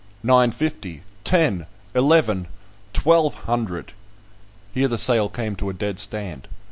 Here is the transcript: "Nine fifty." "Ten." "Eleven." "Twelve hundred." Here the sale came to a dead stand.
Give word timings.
"Nine 0.23 0.49
fifty." 0.51 1.03
"Ten." 1.23 1.67
"Eleven." 1.93 2.47
"Twelve 2.91 3.35
hundred." 3.35 3.93
Here 4.73 4.87
the 4.87 4.97
sale 4.97 5.29
came 5.29 5.55
to 5.57 5.69
a 5.69 5.73
dead 5.73 5.99
stand. 5.99 6.47